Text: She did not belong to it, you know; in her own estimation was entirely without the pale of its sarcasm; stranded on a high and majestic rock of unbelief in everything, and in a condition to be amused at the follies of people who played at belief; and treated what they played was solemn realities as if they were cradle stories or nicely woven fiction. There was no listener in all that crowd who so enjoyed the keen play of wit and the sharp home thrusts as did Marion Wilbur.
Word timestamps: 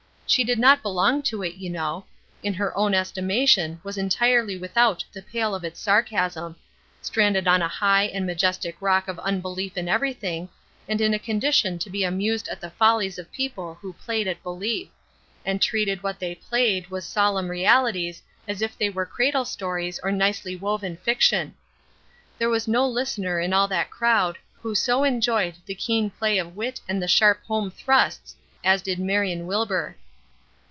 She 0.27 0.45
did 0.45 0.59
not 0.59 0.81
belong 0.81 1.23
to 1.23 1.43
it, 1.43 1.55
you 1.55 1.69
know; 1.69 2.05
in 2.41 2.53
her 2.53 2.73
own 2.77 2.93
estimation 2.93 3.81
was 3.83 3.97
entirely 3.97 4.57
without 4.57 5.03
the 5.11 5.21
pale 5.21 5.53
of 5.53 5.65
its 5.65 5.77
sarcasm; 5.81 6.55
stranded 7.01 7.49
on 7.49 7.61
a 7.61 7.67
high 7.67 8.03
and 8.05 8.25
majestic 8.25 8.77
rock 8.81 9.09
of 9.09 9.19
unbelief 9.19 9.75
in 9.75 9.89
everything, 9.89 10.47
and 10.87 11.01
in 11.01 11.13
a 11.13 11.19
condition 11.19 11.77
to 11.79 11.89
be 11.89 12.05
amused 12.05 12.47
at 12.47 12.61
the 12.61 12.69
follies 12.69 13.19
of 13.19 13.29
people 13.33 13.75
who 13.81 13.91
played 13.91 14.25
at 14.25 14.41
belief; 14.41 14.87
and 15.45 15.61
treated 15.61 16.01
what 16.01 16.19
they 16.19 16.33
played 16.35 16.87
was 16.87 17.05
solemn 17.05 17.49
realities 17.49 18.21
as 18.47 18.61
if 18.61 18.77
they 18.77 18.89
were 18.89 19.05
cradle 19.05 19.43
stories 19.43 19.99
or 20.01 20.13
nicely 20.13 20.55
woven 20.55 20.95
fiction. 20.95 21.53
There 22.37 22.47
was 22.47 22.69
no 22.69 22.87
listener 22.87 23.41
in 23.41 23.51
all 23.51 23.67
that 23.67 23.91
crowd 23.91 24.37
who 24.61 24.75
so 24.75 25.03
enjoyed 25.03 25.55
the 25.65 25.75
keen 25.75 26.09
play 26.09 26.37
of 26.37 26.55
wit 26.55 26.79
and 26.87 27.03
the 27.03 27.07
sharp 27.09 27.43
home 27.47 27.69
thrusts 27.69 28.37
as 28.63 28.81
did 28.81 28.97
Marion 28.97 29.45
Wilbur. 29.45 29.97